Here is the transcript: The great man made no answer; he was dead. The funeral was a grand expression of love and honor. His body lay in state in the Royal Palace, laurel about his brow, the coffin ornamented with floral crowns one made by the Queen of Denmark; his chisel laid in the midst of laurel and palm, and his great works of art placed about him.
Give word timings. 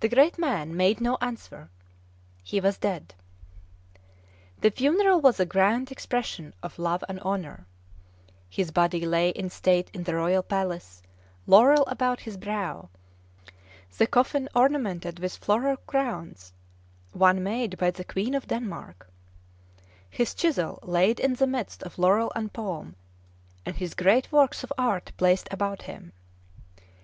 The 0.00 0.08
great 0.08 0.36
man 0.36 0.76
made 0.76 1.00
no 1.00 1.16
answer; 1.20 1.70
he 2.42 2.58
was 2.58 2.76
dead. 2.76 3.14
The 4.62 4.72
funeral 4.72 5.20
was 5.20 5.38
a 5.38 5.46
grand 5.46 5.92
expression 5.92 6.52
of 6.60 6.76
love 6.76 7.04
and 7.08 7.20
honor. 7.20 7.64
His 8.50 8.72
body 8.72 9.06
lay 9.06 9.28
in 9.28 9.48
state 9.48 9.92
in 9.94 10.02
the 10.02 10.16
Royal 10.16 10.42
Palace, 10.42 11.02
laurel 11.46 11.84
about 11.86 12.18
his 12.22 12.36
brow, 12.36 12.88
the 13.96 14.08
coffin 14.08 14.48
ornamented 14.56 15.20
with 15.20 15.36
floral 15.36 15.76
crowns 15.76 16.52
one 17.12 17.44
made 17.44 17.78
by 17.78 17.92
the 17.92 18.02
Queen 18.04 18.34
of 18.34 18.48
Denmark; 18.48 19.08
his 20.10 20.34
chisel 20.34 20.80
laid 20.82 21.20
in 21.20 21.34
the 21.34 21.46
midst 21.46 21.84
of 21.84 21.96
laurel 21.96 22.32
and 22.34 22.52
palm, 22.52 22.96
and 23.64 23.76
his 23.76 23.94
great 23.94 24.32
works 24.32 24.64
of 24.64 24.72
art 24.76 25.12
placed 25.16 25.46
about 25.52 25.82
him. 25.82 26.12